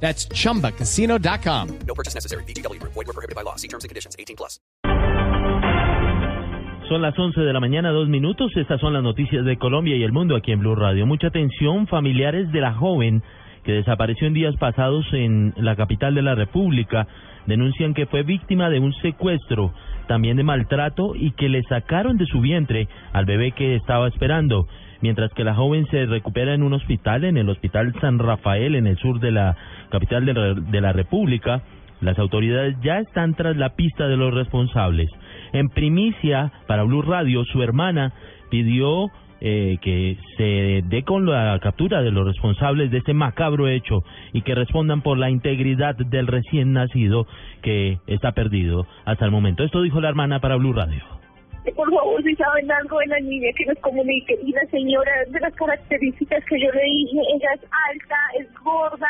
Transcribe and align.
That's 0.00 0.28
chumbacasino.com. 0.28 1.78
No 1.86 1.94
purchase 1.94 2.14
necessary. 2.14 2.44
BGW. 2.44 2.80
Void 2.82 2.94
were 2.94 3.12
prohibited 3.12 3.34
by 3.34 3.42
law. 3.42 3.56
See 3.56 3.68
terms 3.68 3.84
and 3.84 3.88
conditions. 3.88 4.14
18 4.18 4.36
plus. 4.36 4.60
Son 6.88 7.02
las 7.02 7.18
11 7.18 7.40
de 7.40 7.52
la 7.52 7.58
mañana, 7.58 7.90
dos 7.90 8.08
minutos. 8.08 8.52
Estas 8.56 8.80
son 8.80 8.92
las 8.92 9.02
noticias 9.02 9.44
de 9.44 9.56
Colombia 9.56 9.96
y 9.96 10.04
el 10.04 10.12
mundo 10.12 10.36
aquí 10.36 10.52
en 10.52 10.60
Blue 10.60 10.76
Radio. 10.76 11.04
Mucha 11.04 11.26
atención, 11.28 11.88
familiares 11.88 12.52
de 12.52 12.60
la 12.60 12.74
joven 12.74 13.24
que 13.64 13.72
desapareció 13.72 14.28
en 14.28 14.34
días 14.34 14.54
pasados 14.56 15.04
en 15.12 15.52
la 15.56 15.74
capital 15.74 16.14
de 16.14 16.22
la 16.22 16.36
República 16.36 17.08
denuncian 17.46 17.92
que 17.92 18.06
fue 18.06 18.22
víctima 18.22 18.70
de 18.70 18.78
un 18.78 18.94
secuestro, 19.02 19.74
también 20.06 20.36
de 20.36 20.42
maltrato 20.42 21.14
y 21.14 21.32
que 21.32 21.48
le 21.48 21.62
sacaron 21.64 22.16
de 22.16 22.26
su 22.26 22.40
vientre 22.40 22.88
al 23.12 23.24
bebé 23.24 23.52
que 23.52 23.74
estaba 23.74 24.08
esperando. 24.08 24.66
Mientras 25.00 25.32
que 25.34 25.44
la 25.44 25.54
joven 25.54 25.86
se 25.90 26.06
recupera 26.06 26.54
en 26.54 26.62
un 26.62 26.72
hospital, 26.72 27.24
en 27.24 27.36
el 27.36 27.48
Hospital 27.48 27.94
San 28.00 28.18
Rafael, 28.18 28.74
en 28.74 28.86
el 28.86 28.96
sur 28.96 29.20
de 29.20 29.30
la 29.30 29.56
capital 29.90 30.24
de 30.24 30.80
la, 30.80 30.92
República, 30.92 31.62
las 32.00 32.18
autoridades 32.18 32.76
ya 32.82 32.98
están 32.98 33.34
tras 33.34 33.56
la 33.56 33.70
pista 33.76 34.08
de 34.08 34.16
los 34.16 34.32
responsables. 34.32 35.10
En 35.52 35.68
primicia, 35.68 36.50
para 36.66 36.82
Blue 36.84 37.02
Radio, 37.02 37.44
su 37.44 37.62
hermana 37.62 38.12
pidió 38.50 39.10
eh, 39.48 39.78
que 39.80 40.18
se 40.36 40.82
dé 40.88 41.04
con 41.04 41.24
la 41.24 41.56
captura 41.62 42.02
de 42.02 42.10
los 42.10 42.26
responsables 42.26 42.90
de 42.90 42.98
este 42.98 43.14
macabro 43.14 43.68
hecho 43.68 44.02
y 44.32 44.42
que 44.42 44.56
respondan 44.56 45.02
por 45.02 45.18
la 45.18 45.30
integridad 45.30 45.94
del 45.94 46.26
recién 46.26 46.72
nacido 46.72 47.28
que 47.62 48.00
está 48.08 48.32
perdido 48.32 48.88
hasta 49.04 49.24
el 49.24 49.30
momento. 49.30 49.62
Esto 49.62 49.82
dijo 49.82 50.00
la 50.00 50.08
hermana 50.08 50.40
para 50.40 50.56
Blue 50.56 50.72
Radio. 50.72 51.00
Por 51.76 51.88
favor, 51.94 52.20
si 52.24 52.34
saben 52.34 52.68
algo 52.72 52.98
de 52.98 53.06
la 53.06 53.20
niña 53.20 53.46
que 53.56 53.66
nos 53.66 53.78
comunique. 53.78 54.36
Y 54.44 54.50
la 54.50 54.66
señora, 54.66 55.12
de 55.28 55.38
las 55.38 55.54
características 55.54 56.44
que 56.46 56.60
yo 56.60 56.72
le 56.72 56.82
dije, 56.82 57.20
ella 57.36 57.48
es 57.54 57.62
alta, 57.90 58.16
es 58.40 58.52
gorda, 58.64 59.08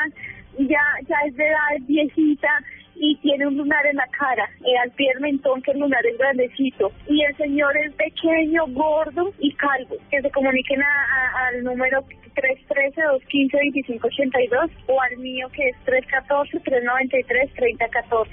ya, 0.59 0.84
ya 1.09 1.17
es 1.27 1.34
de 1.34 1.45
edad, 1.48 1.77
es 1.78 1.87
viejita 1.87 2.48
un 3.47 3.56
lunar 3.56 3.86
en 3.86 3.97
la 3.97 4.06
cara, 4.08 4.48
eh, 4.61 4.77
al 4.83 4.91
pie 4.92 5.08
del 5.14 5.22
mentón 5.22 5.62
que 5.62 5.70
el 5.72 5.78
lunar 5.80 6.05
es 6.06 6.16
grandecito. 6.19 6.91
Y 7.08 7.22
el 7.22 7.34
señor 7.36 7.72
es 7.84 7.92
pequeño, 7.94 8.66
gordo 8.69 9.33
y 9.38 9.53
calvo. 9.53 9.97
Que 10.11 10.20
se 10.22 10.30
comuniquen 10.30 10.83
a, 10.83 10.86
a- 10.86 11.47
al 11.48 11.62
número 11.64 12.05
313-215-2582 12.34 14.70
o 14.88 15.00
al 15.00 15.16
mío 15.19 15.48
que 15.53 15.69
es 15.69 15.77
314-393-3014. 15.86 18.28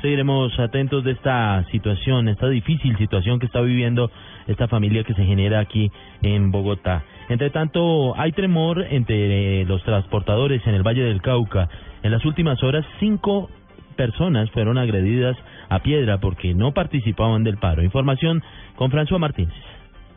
Seguiremos 0.00 0.58
atentos 0.58 1.04
de 1.04 1.12
esta 1.12 1.64
situación, 1.70 2.26
esta 2.28 2.48
difícil 2.48 2.96
situación 2.98 3.38
que 3.38 3.46
está 3.46 3.60
viviendo 3.60 4.10
esta 4.48 4.66
familia 4.66 5.04
que 5.04 5.14
se 5.14 5.24
genera 5.24 5.60
aquí 5.60 5.92
en 6.22 6.50
Bogotá. 6.50 7.04
Entre 7.28 7.50
tanto, 7.50 8.18
hay 8.18 8.32
tremor 8.32 8.84
entre 8.90 9.64
los 9.64 9.80
transportadores 9.84 10.66
en 10.66 10.74
el 10.74 10.82
Valle 10.82 11.04
del 11.04 11.22
Cauca. 11.22 11.68
En 12.02 12.10
las 12.10 12.24
últimas 12.24 12.62
horas, 12.62 12.84
cinco 12.98 13.48
personas 13.96 14.50
fueron 14.50 14.78
agredidas 14.78 15.36
a 15.68 15.80
piedra 15.80 16.18
porque 16.18 16.54
no 16.54 16.72
participaban 16.72 17.44
del 17.44 17.58
paro. 17.58 17.82
Información 17.82 18.42
con 18.76 18.90
François 18.90 19.18
Martínez. 19.18 19.54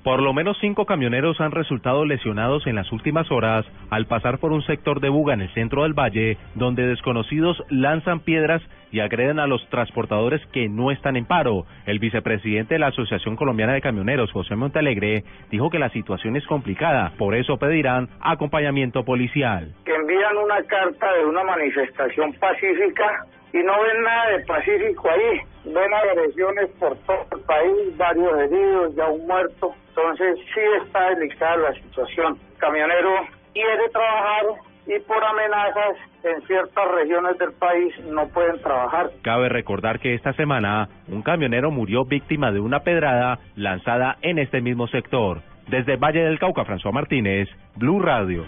Por 0.06 0.22
lo 0.22 0.34
menos 0.34 0.56
cinco 0.62 0.86
camioneros 0.86 1.42
han 1.42 1.50
resultado 1.50 2.06
lesionados 2.06 2.68
en 2.68 2.76
las 2.76 2.92
últimas 2.92 3.32
horas 3.32 3.66
al 3.90 4.06
pasar 4.06 4.38
por 4.38 4.52
un 4.52 4.62
sector 4.62 5.00
de 5.00 5.10
Buga 5.10 5.34
en 5.34 5.42
el 5.42 5.54
centro 5.56 5.82
del 5.82 5.98
valle, 5.98 6.38
donde 6.54 6.86
desconocidos 6.86 7.64
lanzan 7.70 8.20
piedras 8.20 8.62
y 8.92 9.00
agreden 9.00 9.40
a 9.40 9.48
los 9.48 9.68
transportadores 9.70 10.46
que 10.54 10.70
no 10.70 10.92
están 10.92 11.16
en 11.16 11.26
paro. 11.26 11.66
El 11.88 11.98
vicepresidente 11.98 12.76
de 12.76 12.80
la 12.80 12.88
Asociación 12.88 13.36
Colombiana 13.36 13.74
de 13.74 13.82
Camioneros, 13.82 14.32
José 14.32 14.56
Montalegre, 14.56 15.24
dijo 15.50 15.72
que 15.72 15.80
la 15.80 15.90
situación 15.90 16.36
es 16.36 16.46
complicada, 16.46 17.14
por 17.18 17.34
eso 17.34 17.58
pedirán 17.58 18.08
acompañamiento 18.22 19.06
policial. 19.06 19.74
Envían 20.06 20.38
una 20.38 20.62
carta 20.64 21.14
de 21.14 21.26
una 21.26 21.44
manifestación 21.44 22.32
pacífica 22.34 23.26
y 23.54 23.58
no 23.58 23.74
ven 23.82 24.04
nada 24.04 24.38
de 24.38 24.46
pacífico 24.46 25.10
ahí. 25.10 25.42
Ven 25.66 25.94
agresiones 25.94 26.70
por 26.80 26.96
todo 27.08 27.26
el 27.32 27.42
país, 27.42 27.98
varios 27.98 28.38
heridos, 28.40 28.96
ya 28.96 29.08
un 29.08 29.26
muerto. 29.26 29.74
Entonces 29.90 30.38
sí 30.54 30.62
está 30.84 31.10
delicada 31.10 31.58
la 31.58 31.74
situación. 31.74 32.38
Camionero 32.60 33.16
quiere 33.54 33.90
trabajar 33.92 34.46
y 34.86 35.00
por 35.00 35.24
amenazas 35.24 35.98
en 36.24 36.46
ciertas 36.46 36.92
regiones 36.92 37.38
del 37.40 37.54
país 37.54 37.94
no 38.06 38.28
pueden 38.28 38.62
trabajar. 38.62 39.10
Cabe 39.24 39.50
recordar 39.50 40.00
que 40.00 40.14
esta 40.14 40.34
semana 40.34 40.88
un 41.08 41.24
camionero 41.24 41.72
murió 41.72 42.06
víctima 42.06 42.52
de 42.52 42.60
una 42.60 42.82
pedrada 42.82 43.40
lanzada 43.56 44.18
en 44.22 44.38
este 44.38 44.62
mismo 44.62 44.88
sector. 44.88 45.42
Desde 45.68 45.96
Valle 45.96 46.24
del 46.24 46.38
Cauca, 46.38 46.64
François 46.64 46.94
Martínez, 46.94 47.50
Blue 47.76 48.00
Radio. 48.00 48.46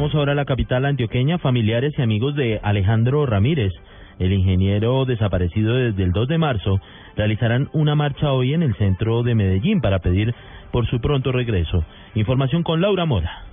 Vamos 0.00 0.14
ahora 0.14 0.32
a 0.32 0.34
la 0.34 0.46
capital 0.46 0.86
antioqueña. 0.86 1.36
Familiares 1.36 1.92
y 1.98 2.00
amigos 2.00 2.34
de 2.34 2.58
Alejandro 2.62 3.26
Ramírez, 3.26 3.70
el 4.18 4.32
ingeniero 4.32 5.04
desaparecido 5.04 5.74
desde 5.74 6.04
el 6.04 6.12
2 6.12 6.26
de 6.26 6.38
marzo, 6.38 6.80
realizarán 7.16 7.68
una 7.74 7.94
marcha 7.94 8.32
hoy 8.32 8.54
en 8.54 8.62
el 8.62 8.74
centro 8.76 9.22
de 9.22 9.34
Medellín 9.34 9.82
para 9.82 9.98
pedir 9.98 10.34
por 10.72 10.86
su 10.88 11.02
pronto 11.02 11.32
regreso. 11.32 11.84
Información 12.14 12.62
con 12.62 12.80
Laura 12.80 13.04
Mora. 13.04 13.49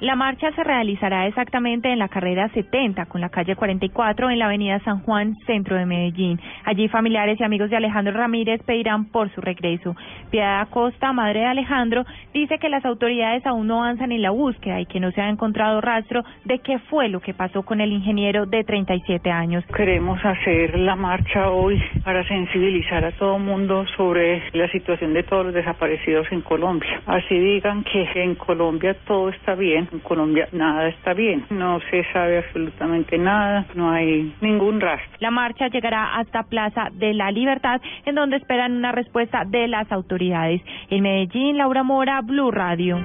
La 0.00 0.16
marcha 0.16 0.50
se 0.52 0.64
realizará 0.64 1.26
exactamente 1.26 1.92
en 1.92 1.98
la 1.98 2.08
carrera 2.08 2.48
70 2.54 3.04
con 3.04 3.20
la 3.20 3.28
calle 3.28 3.54
44 3.54 4.30
en 4.30 4.38
la 4.38 4.46
avenida 4.46 4.80
San 4.80 5.00
Juan, 5.00 5.36
centro 5.44 5.76
de 5.76 5.84
Medellín. 5.84 6.40
Allí 6.64 6.88
familiares 6.88 7.38
y 7.38 7.44
amigos 7.44 7.68
de 7.68 7.76
Alejandro 7.76 8.14
Ramírez 8.14 8.62
pedirán 8.62 9.10
por 9.10 9.30
su 9.34 9.42
regreso. 9.42 9.94
Piedad 10.30 10.62
Acosta, 10.62 11.12
madre 11.12 11.40
de 11.40 11.46
Alejandro, 11.46 12.06
dice 12.32 12.58
que 12.58 12.70
las 12.70 12.82
autoridades 12.86 13.44
aún 13.44 13.66
no 13.66 13.84
avanzan 13.84 14.10
en 14.10 14.22
la 14.22 14.30
búsqueda 14.30 14.80
y 14.80 14.86
que 14.86 15.00
no 15.00 15.10
se 15.10 15.20
ha 15.20 15.28
encontrado 15.28 15.82
rastro 15.82 16.22
de 16.46 16.60
qué 16.60 16.78
fue 16.78 17.10
lo 17.10 17.20
que 17.20 17.34
pasó 17.34 17.62
con 17.62 17.82
el 17.82 17.92
ingeniero 17.92 18.46
de 18.46 18.64
37 18.64 19.30
años. 19.30 19.66
Queremos 19.66 20.18
hacer 20.24 20.78
la 20.78 20.96
marcha 20.96 21.50
hoy 21.50 21.78
para 22.02 22.26
sensibilizar 22.26 23.04
a 23.04 23.12
todo 23.12 23.36
el 23.36 23.42
mundo 23.42 23.84
sobre 23.98 24.44
la 24.54 24.66
situación 24.70 25.12
de 25.12 25.24
todos 25.24 25.44
los 25.44 25.54
desaparecidos 25.54 26.26
en 26.32 26.40
Colombia. 26.40 27.02
Así 27.04 27.38
digan 27.38 27.84
que 27.84 28.08
en 28.14 28.34
Colombia 28.34 28.96
todo 29.06 29.28
está 29.28 29.54
bien, 29.54 29.89
en 29.92 29.98
Colombia 30.00 30.48
nada 30.52 30.88
está 30.88 31.14
bien. 31.14 31.44
No 31.50 31.80
se 31.90 32.04
sabe 32.12 32.38
absolutamente 32.38 33.18
nada, 33.18 33.66
no 33.74 33.90
hay 33.90 34.34
ningún 34.40 34.80
rastro. 34.80 35.10
La 35.20 35.30
marcha 35.30 35.68
llegará 35.68 36.16
hasta 36.16 36.44
Plaza 36.44 36.88
de 36.92 37.14
la 37.14 37.30
Libertad, 37.30 37.80
en 38.04 38.14
donde 38.14 38.36
esperan 38.36 38.72
una 38.72 38.92
respuesta 38.92 39.44
de 39.46 39.68
las 39.68 39.90
autoridades. 39.92 40.62
En 40.90 41.02
Medellín, 41.02 41.58
Laura 41.58 41.82
Mora, 41.82 42.20
Blue 42.22 42.50
Radio. 42.50 42.98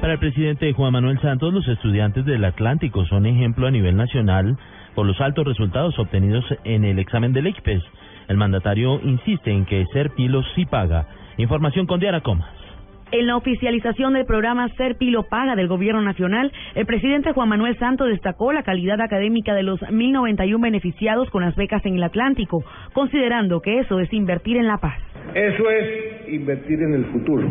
Para 0.00 0.12
el 0.12 0.18
presidente 0.18 0.72
Juan 0.72 0.92
Manuel 0.92 1.20
Santos, 1.20 1.52
los 1.52 1.66
estudiantes 1.66 2.24
del 2.24 2.44
Atlántico 2.44 3.04
son 3.06 3.26
ejemplo 3.26 3.66
a 3.66 3.70
nivel 3.70 3.96
nacional 3.96 4.56
por 4.94 5.06
los 5.06 5.20
altos 5.20 5.46
resultados 5.46 5.98
obtenidos 5.98 6.44
en 6.64 6.84
el 6.84 6.98
examen 6.98 7.32
del 7.32 7.48
ICPES. 7.48 7.82
El 8.28 8.36
mandatario 8.36 9.00
insiste 9.02 9.50
en 9.50 9.64
que 9.64 9.84
ser 9.92 10.10
pilo 10.10 10.42
sí 10.54 10.66
paga. 10.66 11.06
Información 11.38 11.86
con 11.86 12.00
Diana 12.00 12.20
Comas. 12.20 12.65
En 13.12 13.28
la 13.28 13.36
oficialización 13.36 14.14
del 14.14 14.26
programa 14.26 14.68
Ser 14.76 14.96
Pilo 14.96 15.22
Paga 15.28 15.54
del 15.54 15.68
Gobierno 15.68 16.02
Nacional, 16.02 16.52
el 16.74 16.86
presidente 16.86 17.32
Juan 17.32 17.48
Manuel 17.48 17.78
Santos 17.78 18.08
destacó 18.08 18.52
la 18.52 18.64
calidad 18.64 19.00
académica 19.00 19.54
de 19.54 19.62
los 19.62 19.80
1.091 19.80 20.60
beneficiados 20.60 21.30
con 21.30 21.44
las 21.44 21.54
becas 21.54 21.86
en 21.86 21.94
el 21.94 22.02
Atlántico, 22.02 22.64
considerando 22.92 23.60
que 23.60 23.78
eso 23.78 24.00
es 24.00 24.12
invertir 24.12 24.56
en 24.56 24.66
la 24.66 24.78
paz. 24.78 24.98
Eso 25.34 25.70
es 25.70 26.28
invertir 26.32 26.82
en 26.82 26.94
el 26.94 27.04
futuro. 27.06 27.48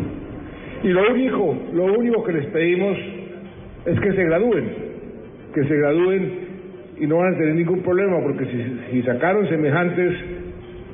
Y 0.82 0.88
lo 0.88 1.10
único, 1.10 1.56
lo 1.72 1.84
único 1.84 2.22
que 2.22 2.32
les 2.34 2.46
pedimos 2.48 2.98
es 3.86 3.98
que 3.98 4.12
se 4.12 4.24
gradúen, 4.24 4.72
que 5.54 5.64
se 5.64 5.74
gradúen 5.74 6.32
y 7.00 7.06
no 7.06 7.16
van 7.16 7.34
a 7.34 7.38
tener 7.38 7.54
ningún 7.54 7.80
problema, 7.80 8.20
porque 8.22 8.44
si, 8.44 8.80
si 8.90 9.02
sacaron 9.04 9.48
semejantes 9.48 10.12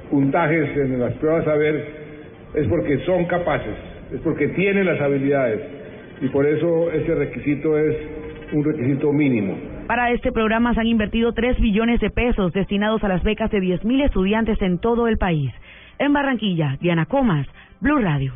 puntajes 0.08 0.76
en 0.76 1.00
las 1.00 1.14
pruebas 1.14 1.48
a 1.48 1.56
ver, 1.56 1.84
es 2.54 2.68
porque 2.68 2.98
son 2.98 3.24
capaces, 3.24 3.91
es 4.12 4.20
porque 4.20 4.48
tienen 4.48 4.86
las 4.86 5.00
habilidades 5.00 5.60
y 6.20 6.28
por 6.28 6.46
eso 6.46 6.90
ese 6.92 7.14
requisito 7.14 7.76
es 7.78 7.96
un 8.52 8.64
requisito 8.64 9.12
mínimo. 9.12 9.56
Para 9.86 10.10
este 10.10 10.30
programa 10.30 10.74
se 10.74 10.80
han 10.80 10.86
invertido 10.86 11.32
3 11.32 11.60
billones 11.60 12.00
de 12.00 12.10
pesos 12.10 12.52
destinados 12.52 13.02
a 13.04 13.08
las 13.08 13.22
becas 13.22 13.50
de 13.50 13.58
10.000 13.58 14.04
estudiantes 14.04 14.60
en 14.62 14.78
todo 14.78 15.08
el 15.08 15.18
país. 15.18 15.52
En 15.98 16.12
Barranquilla, 16.12 16.76
Diana 16.80 17.06
Comas, 17.06 17.46
Blue 17.80 17.98
Radio. 17.98 18.32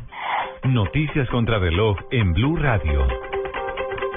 Noticias 0.65 1.29
contra 1.29 1.59
reloj 1.59 1.97
en 2.11 2.33
Blue 2.33 2.57
Radio. 2.57 3.07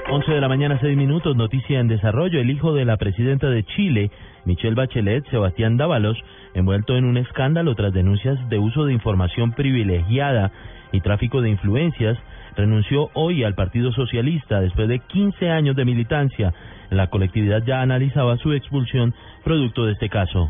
11 0.09 0.31
de 0.31 0.41
la 0.41 0.49
mañana, 0.49 0.77
6 0.81 0.97
minutos, 0.97 1.37
noticia 1.37 1.79
en 1.79 1.87
desarrollo. 1.87 2.41
El 2.41 2.49
hijo 2.49 2.73
de 2.73 2.83
la 2.83 2.97
presidenta 2.97 3.49
de 3.49 3.63
Chile, 3.63 4.11
Michelle 4.43 4.75
Bachelet, 4.75 5.25
Sebastián 5.29 5.77
Dávalos, 5.77 6.17
envuelto 6.53 6.97
en 6.97 7.05
un 7.05 7.15
escándalo 7.15 7.75
tras 7.75 7.93
denuncias 7.93 8.37
de 8.49 8.59
uso 8.59 8.85
de 8.85 8.93
información 8.93 9.53
privilegiada 9.53 10.51
y 10.91 11.01
tráfico 11.01 11.41
de 11.41 11.49
influencias, 11.49 12.17
renunció 12.55 13.09
hoy 13.13 13.43
al 13.43 13.55
Partido 13.55 13.91
Socialista 13.91 14.61
después 14.61 14.87
de 14.87 14.99
15 14.99 15.49
años 15.49 15.75
de 15.75 15.85
militancia. 15.85 16.53
La 16.89 17.07
colectividad 17.07 17.63
ya 17.65 17.81
analizaba 17.81 18.37
su 18.37 18.53
expulsión 18.53 19.13
producto 19.43 19.85
de 19.85 19.93
este 19.93 20.09
caso. 20.09 20.49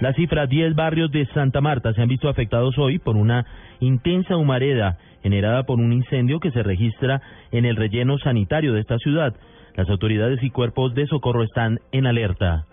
La 0.00 0.12
cifra 0.14 0.46
10 0.46 0.74
barrios 0.74 1.12
de 1.12 1.26
Santa 1.26 1.60
Marta 1.60 1.92
se 1.92 2.02
han 2.02 2.08
visto 2.08 2.28
afectados 2.28 2.76
hoy 2.78 2.98
por 2.98 3.16
una 3.16 3.46
intensa 3.80 4.36
humareda 4.36 4.98
generada 5.22 5.62
por 5.64 5.78
un 5.78 5.92
incendio 5.92 6.40
que 6.40 6.50
se 6.50 6.62
registra 6.62 7.22
en 7.52 7.64
el 7.64 7.76
relleno 7.76 8.18
sanitario 8.18 8.74
de 8.74 8.80
esta 8.80 8.98
ciudad. 8.98 9.34
Las 9.76 9.88
autoridades 9.88 10.42
y 10.42 10.50
cuerpos 10.50 10.94
de 10.94 11.06
socorro 11.06 11.44
están 11.44 11.78
en 11.92 12.06
alerta. 12.06 12.66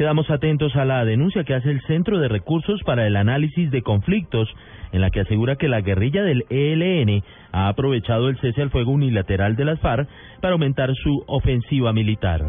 Quedamos 0.00 0.30
atentos 0.30 0.74
a 0.76 0.86
la 0.86 1.04
denuncia 1.04 1.44
que 1.44 1.52
hace 1.52 1.70
el 1.70 1.82
Centro 1.82 2.18
de 2.18 2.28
Recursos 2.28 2.80
para 2.84 3.06
el 3.06 3.16
Análisis 3.16 3.70
de 3.70 3.82
Conflictos, 3.82 4.48
en 4.92 5.02
la 5.02 5.10
que 5.10 5.20
asegura 5.20 5.56
que 5.56 5.68
la 5.68 5.82
guerrilla 5.82 6.22
del 6.22 6.46
ELN 6.48 7.22
ha 7.52 7.68
aprovechado 7.68 8.30
el 8.30 8.38
cese 8.38 8.62
al 8.62 8.70
fuego 8.70 8.92
unilateral 8.92 9.56
de 9.56 9.66
las 9.66 9.78
FARC 9.80 10.08
para 10.40 10.54
aumentar 10.54 10.90
su 10.94 11.22
ofensiva 11.26 11.92
militar. 11.92 12.40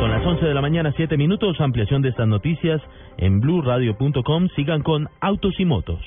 Son 0.00 0.10
las 0.10 0.24
11 0.24 0.46
de 0.46 0.54
la 0.54 0.62
mañana, 0.62 0.94
7 0.96 1.18
minutos. 1.18 1.60
Ampliación 1.60 2.00
de 2.00 2.08
estas 2.08 2.26
noticias 2.26 2.80
en 3.18 3.40
blurradio.com. 3.40 4.48
Sigan 4.56 4.80
con 4.80 5.10
Autos 5.20 5.60
y 5.60 5.66
Motos. 5.66 6.00